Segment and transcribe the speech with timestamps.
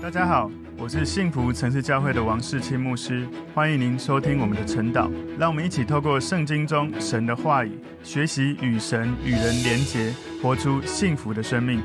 [0.00, 0.48] 大家好，
[0.78, 5.10] 我是幸福城市教会的王世清牧师，欢迎您收听我们的晨祷。
[5.36, 11.82] 让我们一起透过圣经中神的话语，学习与神与人连结，活出幸福的生命。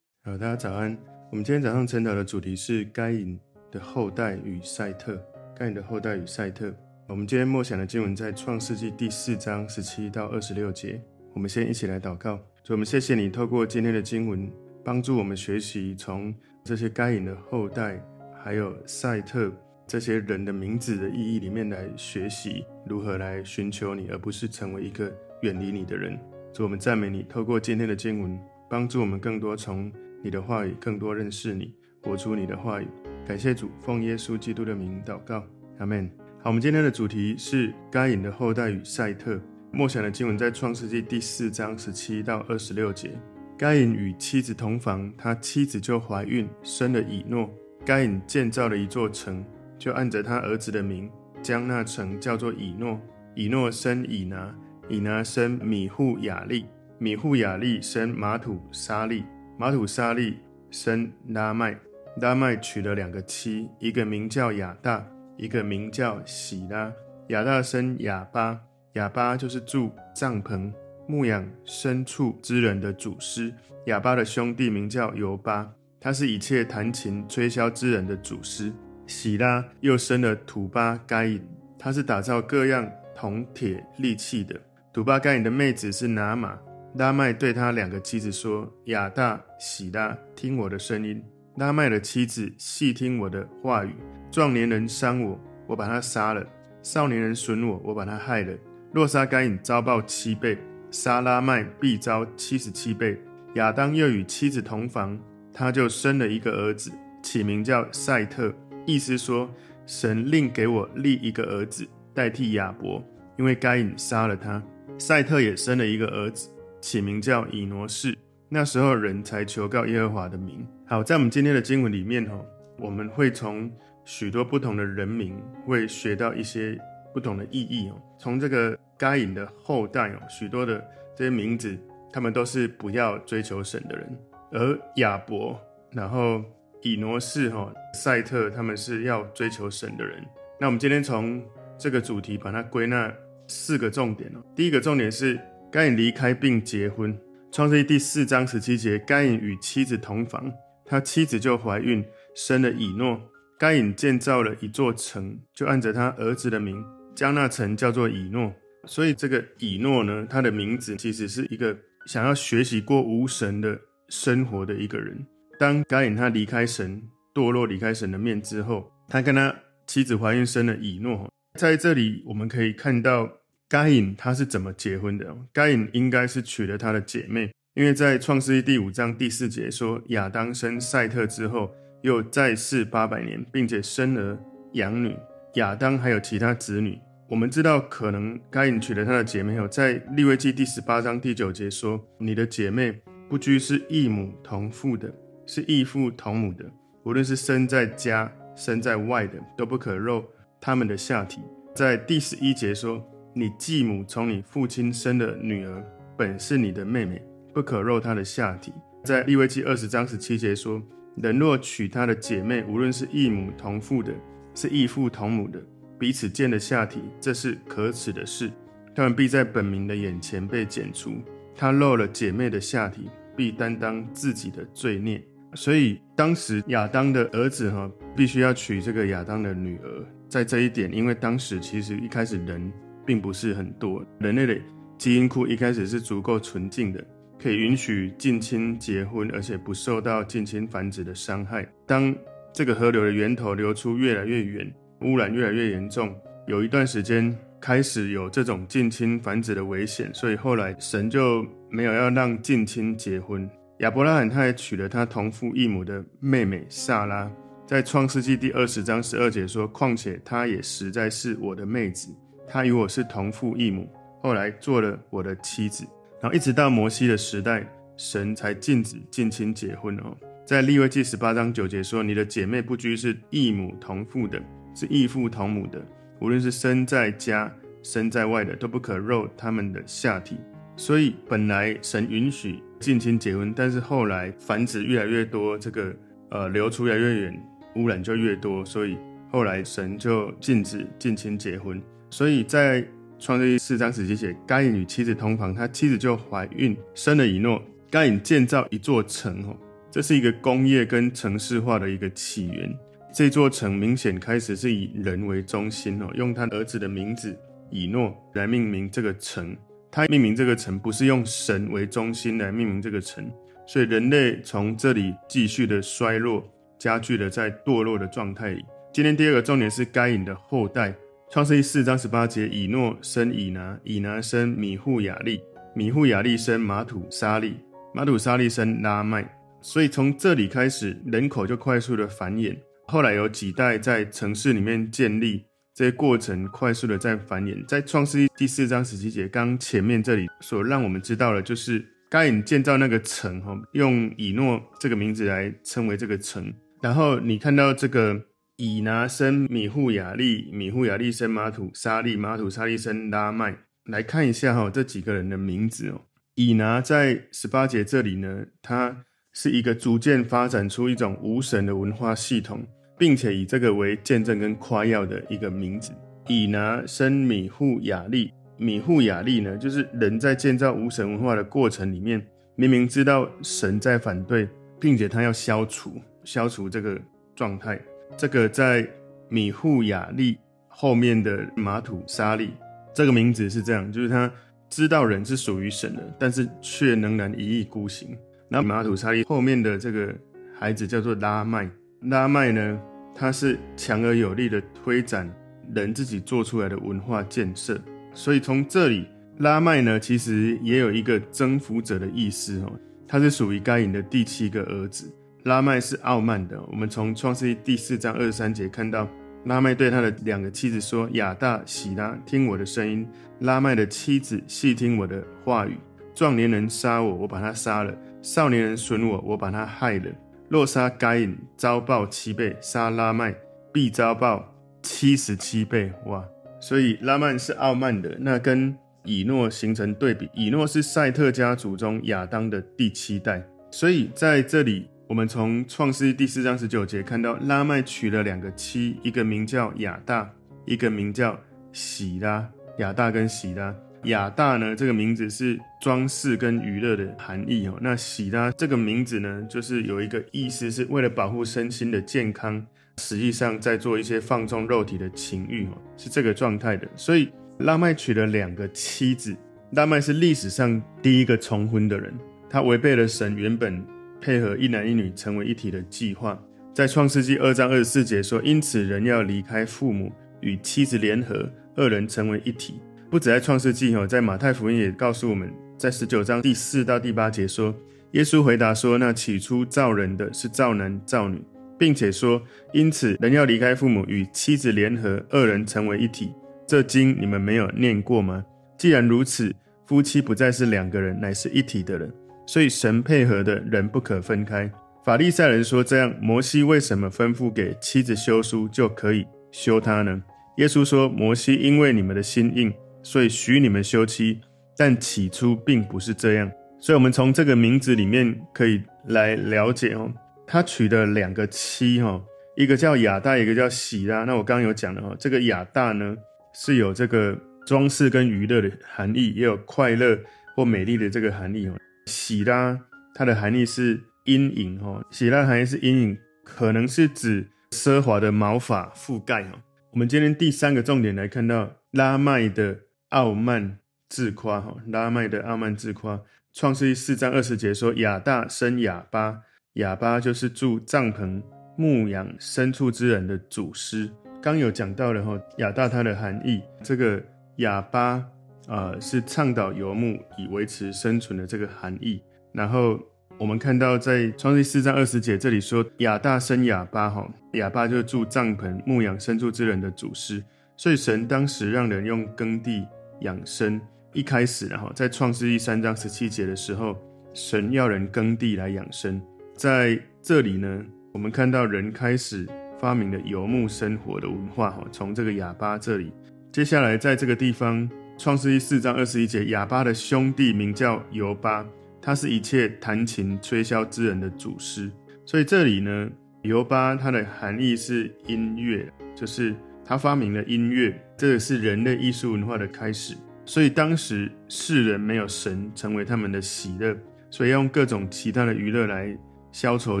[0.22, 0.96] 好，大家早安。
[1.30, 3.40] 我们今天早上晨祷的主题是该隐
[3.72, 5.18] 的后代与赛特。
[5.56, 6.72] 该隐的后代与赛特。
[7.08, 11.02] 我们今天默想的经文在创世纪第四章十七到二十六节。
[11.32, 12.38] 我们先一起来祷告。
[12.62, 14.52] 主，我们谢谢你透过今天的经文，
[14.84, 16.32] 帮助我们学习从。
[16.64, 18.00] 这些该隐的后代，
[18.42, 19.52] 还有赛特
[19.86, 26.18] 这些人的名字的意义里面来学习如何来寻求你，而不是成为一个远离你的人。
[26.52, 28.38] 主，我们赞美你，透过今天的经文，
[28.68, 29.90] 帮助我们更多从
[30.22, 32.86] 你的话语，更多认识你，活出你的话语。
[33.26, 35.44] 感谢主，奉耶稣基督的名祷告，
[35.78, 36.10] 阿门。
[36.42, 39.40] 好，我们今天的主题是该隐的后代与赛特。
[39.72, 43.10] 默想的经文在创世纪第四章十七到二十六节。
[43.60, 47.46] 该隐与妻子同房，他妻子就怀孕，生了以诺。
[47.84, 49.44] 该隐建造了一座城，
[49.78, 51.10] 就按着他儿子的名，
[51.42, 52.98] 将那城叫做以诺。
[53.34, 54.50] 以诺生以拿，
[54.88, 56.64] 以拿生米户雅利，
[56.96, 59.26] 米户雅利生玛土沙利，
[59.58, 60.38] 玛土沙利
[60.70, 61.78] 生拉麦。
[62.16, 66.90] 拉麦娶了两个妻，一个名叫亚大，一个名叫喜拉。
[67.28, 68.58] 亚大生亚巴，
[68.94, 70.72] 亚巴就是住帐篷。
[71.10, 73.52] 牧养牲畜之人的祖师。
[73.86, 78.72] 哑巴的兄弟名叫尤巴，他是一切弹琴吹箫之人的祖师。
[79.08, 81.42] 喜拉又生了土巴该隐，
[81.76, 84.54] 他是打造各样铜铁利器的。
[84.92, 86.56] 土巴该隐的妹子是拿玛。
[86.94, 91.20] 拉麦对他两个妻子说：“亚大、喜拉，听我的声音。”
[91.56, 93.94] 拉麦的妻子细听我的话语。
[94.30, 96.42] 壮年人伤我，我把他杀了；
[96.82, 98.56] 少年人损我，我把他害了。
[98.92, 100.58] 若杀该隐，遭报七倍。
[100.90, 103.18] 杀拉麦必遭七十七倍。
[103.54, 105.18] 亚当又与妻子同房，
[105.52, 108.54] 他就生了一个儿子，起名叫赛特，
[108.86, 109.48] 意思说
[109.86, 113.02] 神另给我立一个儿子代替亚伯，
[113.36, 114.62] 因为该隐杀了他。
[114.98, 116.48] 赛特也生了一个儿子，
[116.80, 118.16] 起名叫以挪士。
[118.48, 120.66] 那时候人才求告耶和华的名。
[120.86, 122.38] 好，在我们今天的经文里面哈，
[122.78, 123.70] 我们会从
[124.04, 126.78] 许多不同的人名会学到一些
[127.12, 128.00] 不同的意义哦。
[128.18, 128.78] 从这个。
[129.00, 130.78] 该隐的后代哦，许多的
[131.16, 131.74] 这些名字，
[132.12, 134.06] 他们都是不要追求神的人；
[134.52, 135.58] 而亚伯，
[135.90, 136.44] 然后
[136.82, 140.22] 以挪士、哈赛特，他们是要追求神的人。
[140.60, 141.42] 那我们今天从
[141.78, 143.10] 这个主题把它归纳
[143.48, 144.44] 四个重点哦。
[144.54, 145.40] 第一个重点是
[145.72, 147.18] 该隐离开并结婚，
[147.50, 150.52] 创世记第四章十七节，该隐与妻子同房，
[150.84, 153.18] 他妻子就怀孕，生了以诺。
[153.58, 156.84] 该隐建造了一座城，就按着他儿子的名，
[157.14, 158.52] 将那城叫做以诺。
[158.86, 161.76] 所以这个以诺呢，他的名字其实是一个
[162.06, 165.26] 想要学习过无神的生活的一个人。
[165.58, 167.02] 当该隐他离开神，
[167.34, 169.54] 堕落离开神的面之后，他跟他
[169.86, 171.30] 妻子怀孕生了以诺。
[171.58, 173.30] 在这里我们可以看到
[173.68, 175.36] 该隐他是怎么结婚的。
[175.52, 181.70] 该隐应该是娶了他的姐妹，因为在创世记第五章第四节说，亚当生赛特之后，
[182.02, 184.38] 又在世八百年，并且生儿
[184.72, 185.14] 养女。
[185.54, 186.98] 亚当还有其他子女。
[187.30, 195.14] 我们知道，可能该隐娶了他的姐妹后，在利未记第十八章第九节说：“你的姐妹不拘是异母同父的，
[195.46, 196.64] 是异父同母的，
[197.04, 200.24] 无论是生在家生在外的，都不可肉
[200.60, 201.40] 他们的下体。”
[201.72, 203.00] 在第十一节说
[203.32, 205.84] ：“你继母从你父亲生的女儿，
[206.18, 207.22] 本是你的妹妹，
[207.54, 208.72] 不可肉她的下体。”
[209.06, 210.82] 在利未记二十章十七节说
[211.22, 214.12] ：“人若娶他的姐妹，无论是异母同父的，
[214.52, 215.62] 是异父同母的。”
[216.00, 218.50] 彼此间的下体，这是可耻的事，
[218.94, 221.12] 他们必在本民的眼前被剪除。
[221.54, 225.22] 他露了姐妹的下体，必担当自己的罪孽。
[225.54, 230.06] 所以当时亚当的儿子哈，必须要娶这个亚当的女儿。
[230.26, 232.72] 在这一点，因为当时其实一开始人
[233.04, 234.56] 并不是很多，人类的
[234.96, 237.06] 基因库一开始是足够纯净的，
[237.38, 241.70] 可以允许近亲结婚，而且不受到近亲繁殖的伤害。
[241.86, 242.16] 当
[242.54, 244.72] 这个河流的源头流出越来越远。
[245.00, 246.14] 污染越来越严重，
[246.46, 253.48] 有一段时间开始有这种近亲繁殖的危险，所以后来神就没有要让近亲结婚。
[253.78, 257.30] 亚伯拉罕他也娶了他同父异母的妹妹撒拉，
[257.66, 262.14] 在创世纪第二十章十二节说：“况且她也实在是我的妹子，
[262.46, 263.88] 她与我是同父异母，
[264.22, 265.86] 后来做了我的妻子。”
[266.20, 267.66] 然后一直到摩西的时代，
[267.96, 270.14] 神才禁止近亲结婚哦。
[270.44, 274.38] 在利未记十八章九节说：“你的姐妹不拘是异母同父的。”
[274.74, 275.80] 是异父同母的，
[276.20, 277.52] 无论是生在家、
[277.82, 280.38] 生在外的，都不可肉他们的下体。
[280.76, 285.94] 所以本来神允许近亲结婚，但是后来繁殖越来越多，这个
[286.30, 287.42] 呃流出越来越远，
[287.76, 288.96] 污染就越多，所以
[289.30, 291.82] 后来神就禁止近亲结婚。
[292.08, 292.82] 所以在
[293.18, 297.62] 创世记四章十七节，该隐与妻子同房，他妻子就怀孕，生了以诺。
[297.90, 299.56] 该隐建造一座城，哦，
[299.90, 302.72] 这是一个工业跟城市化的一个起源。
[303.12, 307.36] 这座城明显开始是以人为中心，哦，用他儿子的名字
[307.68, 309.56] 以诺来命名这个城。
[309.90, 313.28] 他命名这个城不是用神为中心来命名这个城，
[313.66, 316.48] 所以人类从这里继续的衰落，
[316.78, 318.64] 加剧了在堕落的状态里。
[318.92, 320.94] 今天第二个重点是该隐的后代。
[321.32, 325.40] 创世记四章十八节，以诺生以拿，以拿生米户雅利，
[325.74, 327.56] 米户雅利生玛土沙利。
[327.92, 329.28] 马土沙利生拉麦，
[329.60, 332.56] 所以从这里开始，人口就快速的繁衍。
[332.90, 337.64] 后来有几代在城市里面建立，这些过程快速的在繁衍。
[337.66, 346.52] 在创世记第四章十七节，刚前面这里所让我们知道的，就是该隐建造那个城，哈，用以诺这个名字来称为这个城。
[346.82, 348.20] 然后你看到这个
[348.56, 353.56] 以拿生米户雅利，米户雅利生马土沙利，马土沙利生拉麦。
[353.84, 356.00] 来看一下哈，这几个人的名字哦。
[356.34, 362.66] 以拿在十八节这里呢，它是一个逐渐发展出一种无神的文化系统，
[363.00, 365.90] 并且以这个为见证跟夸耀的一个名字。
[366.28, 372.22] 以拿生米户雅利，米户雅利呢，就是人在建造无神文化的过程里面，
[372.56, 374.46] 明明知道神在反对，
[374.78, 375.94] 并且他要消除
[376.24, 377.00] 消除这个
[377.34, 377.80] 状态。
[378.18, 378.86] 这个在
[379.30, 380.36] 米户雅利
[380.68, 382.50] 后面的马土沙利，
[382.92, 384.30] 这个名字是这样，就是他。
[384.68, 388.16] 知道人是属于神的，但是却仍然一意孤行。
[388.48, 390.14] 那马土沙利后面的这个
[390.56, 391.68] 孩子叫做拉麦，
[392.02, 392.80] 拉麦呢，
[393.14, 395.30] 他是强而有力的推展
[395.74, 397.78] 人自己做出来的文化建设。
[398.14, 399.06] 所以从这里，
[399.38, 402.72] 拉麦呢，其实也有一个征服者的意思哦。
[403.06, 405.12] 他是属于该隐的第七个儿子。
[405.44, 406.58] 拉麦是傲慢的。
[406.70, 409.06] 我们从创世记第四章二十三节看到。
[409.44, 413.06] 拉麦对他的两个妻子说：“亚大、喜拉，听我的声音。”
[413.40, 415.78] 拉麦的妻子细听我的话语。
[416.14, 417.92] 壮年人杀我，我把他杀了；
[418.22, 420.10] 少年人损我，我把他害了。
[420.50, 423.32] 若杀该隐，遭报七倍；杀拉麦，
[423.72, 424.52] 必遭报
[424.82, 425.92] 七十七倍。
[426.06, 426.24] 哇！
[426.60, 430.28] 所以拉曼是傲慢的，那跟以诺形成对比。
[430.34, 434.90] 以诺是赛特家族中亚当的第七代，所以在这里。
[435.06, 440.30] 我们从创世第四章十九节看到，拉麦娶了两个妻，一个名叫亚大，
[440.66, 441.38] 一个名叫
[441.72, 442.48] 喜拉。
[442.78, 443.74] 亚大跟喜拉，
[444.04, 447.78] 亚大呢这个名字是装饰跟娱乐的含义哦。
[447.80, 452.64] 那喜拉这个名字呢，就是有一个意思，是为了保护身心的健康，
[452.98, 456.88] 实际上在做一些放纵肉体的情欲哦，是这个状态的。
[456.96, 459.36] 所以拉麦娶了两个妻子，
[459.72, 462.12] 拉麦是历史上第一个重婚的人，
[462.48, 463.82] 他违背了神原本。
[464.22, 466.38] 配合一男一女成为一体的计划，
[466.74, 470.12] 在创世纪二章二十四节说：“因此人要离开父母，
[470.42, 472.74] 与妻子联合，二人成为一体。”
[473.10, 477.74] 不止在创世纪哦，在马太福音也告诉我们，在十九章第四到第八节说
[478.12, 481.42] ：“耶稣回答说：那起初造人的是造男造女，
[481.76, 482.40] 并且说，
[482.72, 486.32] 因此人要离开父母，与妻子联合，二人成为一体。
[486.68, 488.44] 这经你们没有念过吗？
[488.78, 489.52] 既然如此，
[489.88, 492.08] 夫妻不再是两个人，乃是一体的人。”
[492.46, 494.70] 所以神配合的人不可分开。
[495.04, 500.22] 法利赛人说这样，摩西为什么吩咐给妻子休书就可以休她呢？
[500.58, 504.40] 耶稣说，摩西因为你们的心硬，所以许你们休妻，
[504.76, 506.50] 但起初并不是这样。
[506.78, 510.10] 所以，我们从这个名字里面可以来了解哦，
[510.46, 512.22] 他娶的两个妻哈，
[512.56, 514.24] 一个叫亚大，一个叫喜拉。
[514.24, 516.16] 那我刚刚有讲了哈，这个亚大呢
[516.54, 520.18] 是有这个装饰跟娱乐的含义，也有快乐
[520.56, 521.74] 或美丽的这个含义哦。
[522.06, 522.78] 喜拉，
[523.14, 525.04] 它的含义是阴影哦。
[525.10, 529.60] 喜拉含义是阴影，可能是指奢华的毛发覆盖哦。
[529.92, 532.78] 我们今天第三个重点来看到拉麦的
[533.10, 534.76] 傲慢自夸哈。
[534.88, 536.20] 拉麦的傲慢自夸，
[536.52, 539.42] 创世记四章二十节说：亚大生亚巴，
[539.74, 541.40] 亚巴就是住帐篷、
[541.76, 544.10] 牧养牲畜之人的祖师。
[544.42, 547.22] 刚有讲到了哈，亚大它的含义，这个
[547.56, 548.24] 亚巴。
[548.68, 552.22] 啊、呃，是倡导游牧以维持生存的这个含义。
[552.52, 552.96] 然后
[553.36, 560.44] 我们看到在创世四章二十节这里说，亚大生亚巴，哈，亚巴就是住帐篷、牧养牲畜之人的祖师。
[560.76, 562.86] 所以神当时让人用耕地
[563.20, 563.80] 养生。
[564.12, 566.96] 一开始，然后在创世记三章十七节的时候，
[567.32, 569.20] 神要人耕地来养生。
[569.56, 572.46] 在这里呢，我们看到人开始
[572.78, 576.12] 发明了游牧生活的文化，哈，从这个亚巴这里。
[576.50, 577.88] 接下来在这个地方。
[578.18, 581.64] 创世记四章二十一节，亚巴的兄弟名叫尤巴，
[582.02, 584.90] 他是一切弹琴吹箫之人的祖师。
[585.24, 586.06] 所以这里呢，
[586.42, 589.54] 尤巴它的含义是音乐，就是
[589.90, 593.16] 他发明了音乐，这个是人类艺术文化的开始。
[593.44, 596.96] 所以当时世人没有神成为他们的喜乐，
[597.28, 599.18] 所以要用各种其他的娱乐来
[599.50, 600.00] 消愁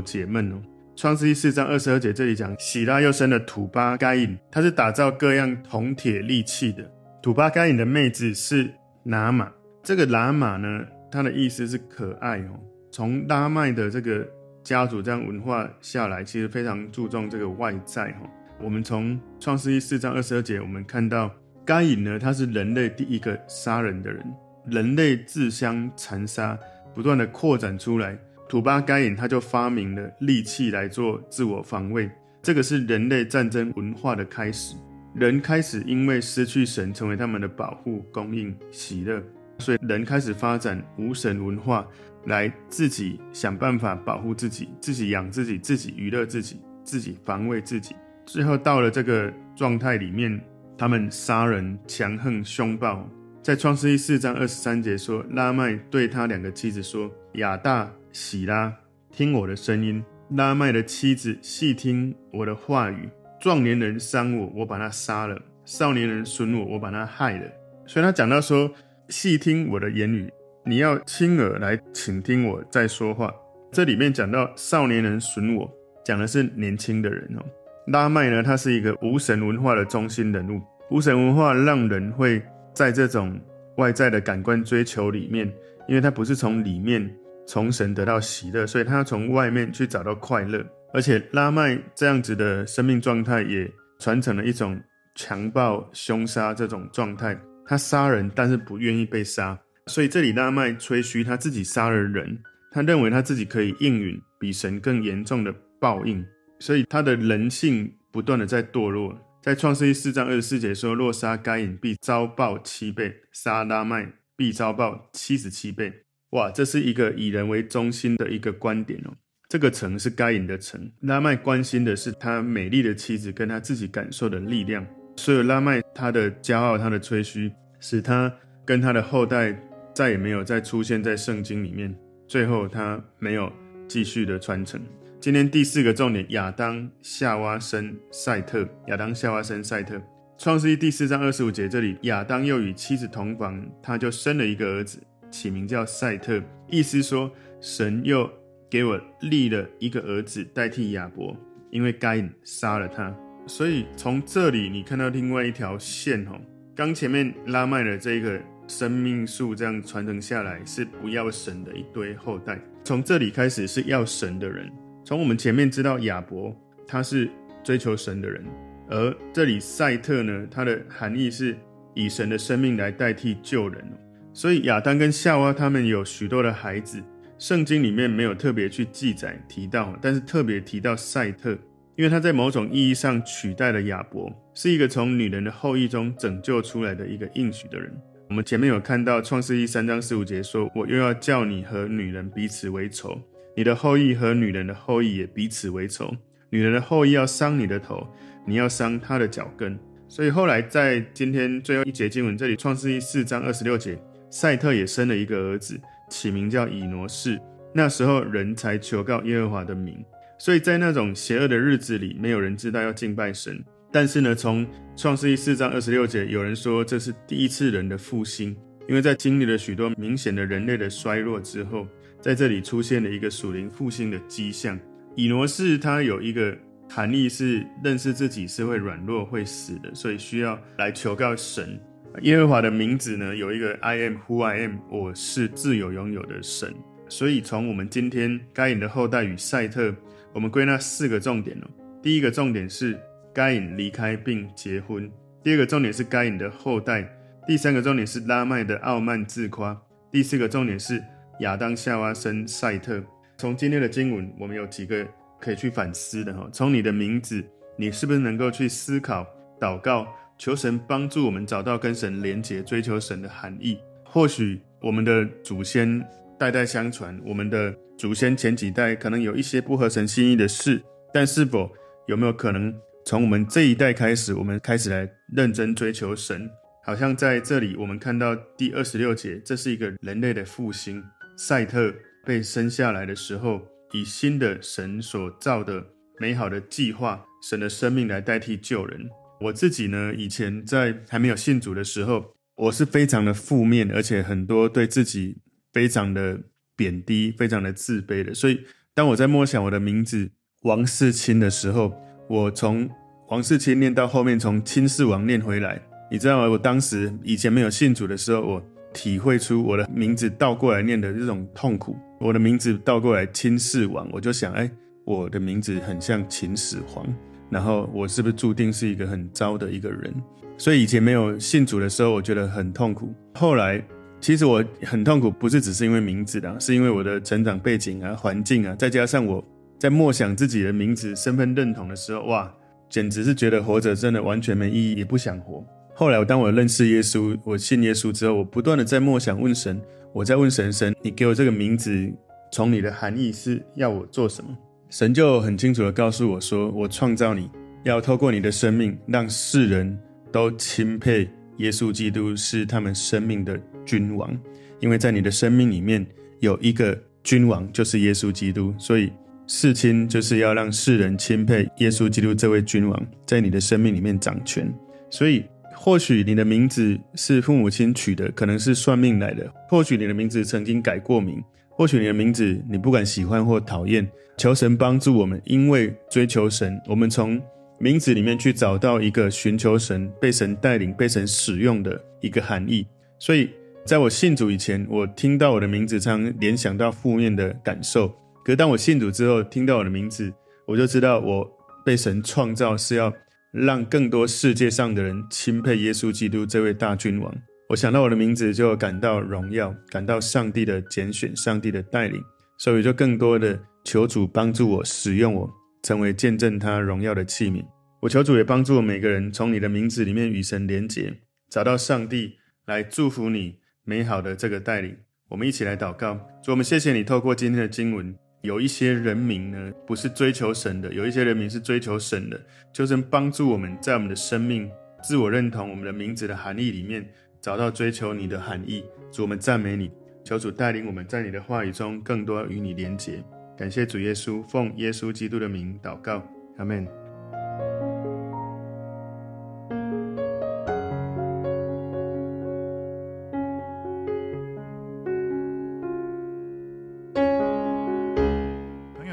[0.00, 0.62] 解闷哦。
[0.94, 6.88] 创世记四章二十二节这里讲，喜拉又生了土巴该隐，他是打造各样铜铁利器的。
[7.20, 8.70] 土巴该隐的妹子是
[9.02, 9.50] 拿玛，
[9.82, 12.60] 这个拿玛呢，它的意思是可爱哦。
[12.92, 14.24] 从拉麦的这个
[14.62, 18.20] 家族这样文化下来，其实非常注重这个外在哈。
[18.62, 21.30] 我们从创世记四章二十二节，我们看到。
[21.64, 24.34] 该隐呢，他是人类第一个杀人的人，
[24.66, 26.58] 人类自相残杀，
[26.94, 28.18] 不断的扩展出来。
[28.48, 32.10] 土巴该隐他就发明了利器来做自我防卫，
[32.42, 34.74] 这个是人类战争文化的开始。
[35.14, 39.22] 人开始因为失去神，成为他们的保护、供应、喜乐，
[39.58, 41.86] 所以人开始发展无神文化，
[42.24, 47.94] 来自己想办法保护自己，自己养自己，自己娱乐自己，自己防卫自己。
[48.32, 50.40] 最后到了这个状态里面。
[50.78, 53.06] 他们杀人、强横、凶暴，
[53.42, 58.72] 在创世记四章二十三节说，拉麦对他两个妻子说：“亚大、喜拉，
[59.12, 60.02] 听我的声音。”
[60.36, 63.10] 拉麦的妻子细听我的话语。
[63.38, 67.44] 壮年人伤我，我把他杀了；少年人损我，我把他害了。
[67.84, 68.72] 所以他讲到说
[69.10, 70.32] ：“细听我的言语，
[70.64, 73.30] 你要亲耳来倾听我在说话。”
[73.70, 75.70] 这里面讲到少年人损我，
[76.06, 77.44] 讲的是年轻的人哦。
[77.90, 80.62] 拉麦呢，他是一个无神文化的中心人物。
[80.90, 82.40] 无神文化让人会
[82.72, 83.38] 在这种
[83.78, 85.52] 外在的感官追求里面，
[85.88, 87.08] 因为他不是从里面
[87.48, 90.64] 从神得到喜乐，所以他要从外面去找到快乐。
[90.92, 93.68] 而且拉麦这样子的生命状态也
[93.98, 94.80] 传承了一种
[95.16, 97.36] 强暴、凶杀这种状态。
[97.66, 99.58] 他杀人，但是不愿意被杀。
[99.86, 102.38] 所以这里拉麦吹嘘他自己杀了人，
[102.70, 106.24] 他认为他自己可以应允比神更严重的报应。
[106.60, 115.92] 所以他的人性不断的在堕落，在创世记四章二十四节说：若杀该隐，必遭报七倍；杀拉麦，必遭报七十七倍。
[116.30, 119.10] 哇，这是一个以人为中心的一个观点哦。
[119.48, 124.86] 这个城是该隐的城，拉麦关心的是他美丽的妻子跟他自己感受的力量。
[125.16, 127.50] 所以拉麦他的骄傲，他的吹嘘，
[127.80, 128.32] 使他
[128.64, 129.60] 跟他的后代
[129.92, 131.92] 再也没有再出现在圣经里面。
[132.28, 133.52] 最后他没有
[133.88, 134.80] 继续的传承。
[135.20, 138.66] 今天第四个重点，亚当夏娃生赛特。
[138.86, 140.00] 亚当夏娃生赛特。
[140.38, 144.98] 创世记第四章二十五节，这里亚当又与妻子同房，他就生了一个儿子，
[145.30, 146.42] 起名叫赛特。
[146.70, 148.30] 意思说，神又
[148.70, 151.36] 给我立了一个儿子代替亚伯，
[151.70, 153.14] 因为该杀了他。
[153.46, 156.40] 所以从这里你看到另外一条线哦，
[156.74, 162.58] 刚前面拉麦的这个生命树这样传承下来，是不要神的一堆后代。
[162.84, 164.72] 从这里开始是要神的人。
[165.10, 167.28] 从我们前面知道亚伯他是
[167.64, 168.44] 追求神的人，
[168.88, 171.56] 而这里赛特呢，它的含义是
[171.94, 173.84] 以神的生命来代替救人。
[174.32, 177.02] 所以亚当跟夏娃他们有许多的孩子，
[177.40, 181.58] 圣经里面没有特别去记载提到，但是特别提到赛特，
[181.96, 187.92] 因为他在某种意义上取代了亚伯，是一个从女人的后裔中拯救出来的一个应许的人。
[188.28, 193.20] 我们前面有看到创世记三章十五节说：“我又要叫你和女人彼此为仇。”
[193.56, 196.10] 你的后裔和女人的后裔也彼此为仇，
[196.50, 198.06] 女人的后裔要伤你的头，
[198.46, 199.78] 你要伤她的脚跟。
[200.08, 203.96] 所以后来在今天最后一节经文这里，创世记四章二十六节，
[204.30, 207.40] 赛特也生了一个儿子，起名叫以挪士。
[207.72, 209.96] 那时候人才求告耶和华的名。
[210.38, 213.62] 所以在那种邪恶的日子里，没有人知道要敬拜神。
[213.92, 214.66] 但是呢，从
[214.96, 218.56] 创世记四章二十六节，有人说这是第一次人的复兴，
[218.88, 221.86] 因为在经历了许多明显的人类的衰弱之后。
[222.20, 224.78] 在这里出现了一个属灵复兴的迹象。
[225.16, 226.56] 以挪士他有一个
[226.88, 231.80] 含义是认识自己是会软弱会死的，所以需要来求告神。
[232.22, 236.74] 耶和华的名字呢，有一个 I am who I am，我是自有拥有的神。
[237.08, 239.94] 所以从我们今天该隐的后代与赛特，
[240.32, 241.66] 我们归纳四个重点哦。
[242.02, 242.98] 第一个重点是
[243.34, 245.10] 该隐离开并结婚，
[245.42, 247.08] 第二个重点是该隐的后代，
[247.46, 249.80] 第三个重点是拉麦的傲慢自夸，
[250.12, 251.02] 第四个重点是。
[251.40, 253.02] 亚当夏娃生赛特。
[253.36, 255.06] 从今天的经文，我们有几个
[255.40, 256.48] 可以去反思的哈。
[256.52, 257.42] 从你的名字，
[257.76, 259.26] 你是不是能够去思考、
[259.58, 260.06] 祷告，
[260.36, 263.78] 求神帮助我们找到跟神连结、追求神的含义？
[264.04, 266.06] 或许我们的祖先
[266.38, 270.82] 代代相传，我们的祖先前几代可能有一些不合神心意的事，
[271.14, 271.70] 但是否
[272.06, 272.74] 有没有可能
[273.06, 276.50] 从我们这一代开始，我们开始来认真追求神？
[276.84, 281.02] 好像在这里，我们看到第二十六节，这是一个人类的复兴。
[281.42, 283.62] 赛特被生下来的时候，
[283.94, 285.82] 以新的神所造的
[286.18, 289.08] 美好的计划，神的生命来代替救人。
[289.40, 295.38] 我自己呢，以前在还没有信主的时候，我是非常的负面，而且很多对自己
[295.72, 296.38] 非常的
[296.76, 298.34] 贬低，非常的自卑的。
[298.34, 298.60] 所以，
[298.94, 300.30] 当我在默想我的名字
[300.64, 301.94] 王世清的时候，
[302.28, 302.86] 我从
[303.30, 305.80] 王世清念到后面，从亲世王念回来。
[306.10, 306.50] 你知道吗？
[306.50, 311.96] 我当时以前没有信主的时候，我体会出我的名字倒过来念的这种痛苦。
[312.20, 314.70] 我的名字倒过来亲世王，我就想，哎，
[315.04, 317.06] 我的名字很像秦始皇。
[317.48, 320.14] 然后我是不是注定是一个很糟的一个人？
[320.56, 323.12] 所以以前没有信主的时候，我觉得很痛苦。
[323.34, 323.82] 后来
[324.20, 329.42] 其实我很痛苦，不是只是因为名字的，是因为我的成长背景啊、环境啊，再加上我
[329.78, 332.54] 在默想自己的名字、身份认同的时候，哇，
[332.90, 335.64] 简直是觉得活着真的完全没意义，也不想活。
[336.00, 339.78] 后来我当我认识耶稣，我信耶稣之后，我不断的在默想问神，
[340.14, 342.10] 我在问神，神，你给我这个名字，
[342.50, 344.48] 从你的含义是要我做什么？
[344.88, 347.50] 神就很清楚地告诉我说：“我创造你，
[347.84, 349.94] 要透过你的生命，让世人
[350.32, 351.28] 都钦佩
[351.58, 354.34] 耶稣基督是他们生命的君王。
[354.78, 356.06] 因为在你的生命里面
[356.38, 358.72] 有一个君王，就是耶稣基督。
[358.78, 359.12] 所以
[359.46, 364.66] 世青就是要让世人钦佩耶稣基督这位君王，在你的生命里面掌权。
[365.10, 365.44] 所以
[365.82, 374.06] 或许你的名字是父母亲取的，可能是算命来的；或许你的名字曾经改过名。”或许你的名字你不管喜欢或讨厌，
[374.36, 377.40] 求神帮助我们，因为追求神，我们从
[377.78, 382.86] 名字里面去找到一个寻求神、被神带领、被神使用的一个含义。
[383.18, 383.48] 所以，
[383.86, 388.14] 在我信主以前，我听到我的名字常联想到负面的感受。
[388.44, 390.30] 可当我信主之后，听到我的名字，
[390.66, 391.50] 我就知道我
[391.82, 393.10] 被神创造是要
[393.52, 397.34] 让更多世界上的人钦佩耶稣基督这位大君王。
[397.70, 402.20] 我想到我的名字，就感到荣耀，感到上帝的拣选，上帝的带领，
[402.58, 405.50] 所以就更多的求主帮助我，使用我，
[405.82, 407.64] 成为见证他荣耀的器皿。
[408.00, 414.96] 我求主也帮助我每个人，从你的名字里面与神连结，找到上帝来祝福你美好的这个带领。
[415.28, 422.40] 我们一起来祷告，主，我们谢谢你，透过今天的经文，有一些人民呢，不是追求神的，有一些人民是追求神的，
[422.72, 424.70] 求神帮助我们在我们的生命、
[425.02, 427.06] 自我认同、我们的名字的含义里面。
[427.42, 429.90] 找到追求你的含义，主，我们赞美你，
[430.22, 433.24] 求主带领我们在你的话语中更多与你连结。
[433.56, 436.22] 感谢主耶稣，奉耶稣基督的名祷告，
[436.58, 436.86] 阿门。